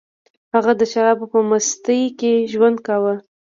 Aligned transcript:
هغه 0.53 0.71
د 0.79 0.81
شرابو 0.91 1.25
په 1.33 1.39
مستۍ 1.49 2.01
کې 2.19 2.33
ژوند 2.51 2.77
کاوه 2.87 3.15